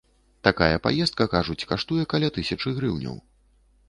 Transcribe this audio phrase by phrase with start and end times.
[0.45, 3.21] Такая паездка, кажуць, каштуе каля тысячы грыўняў.